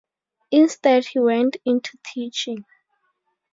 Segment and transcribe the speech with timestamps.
[0.49, 2.65] Instead he went into teaching.